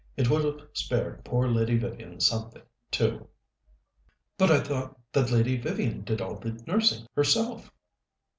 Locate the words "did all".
6.03-6.39